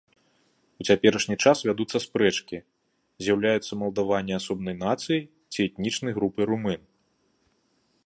[0.83, 2.57] У цяперашні час вядуцца спрэчкі,
[3.27, 6.81] з'яўляюцца малдаване асобнай нацыяй ці этнічнай групай румын.